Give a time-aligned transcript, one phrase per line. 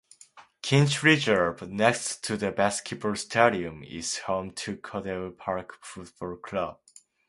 [0.63, 6.79] Kinch Reserve, next to the Basketball Stadium, is home to Condell Park Football Club.